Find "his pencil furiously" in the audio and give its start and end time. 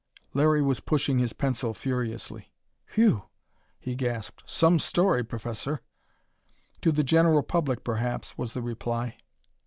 1.19-2.51